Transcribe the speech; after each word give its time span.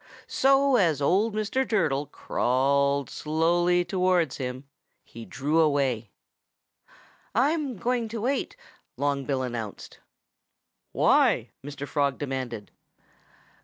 So 0.25 0.77
as 0.77 0.99
old 0.99 1.35
Mr. 1.35 1.69
Turtle 1.69 2.07
crawled 2.07 3.07
slowly 3.07 3.85
towards 3.85 4.37
him, 4.37 4.63
he 5.03 5.25
drew 5.25 5.59
away. 5.59 6.09
"I'm 7.35 7.77
going 7.77 8.07
to 8.07 8.21
wait" 8.21 8.55
Long 8.97 9.25
Bill 9.25 9.43
announced. 9.43 9.99
"Why?" 10.91 11.51
Mr. 11.63 11.87
Frog 11.87 12.17
demanded. 12.17 12.71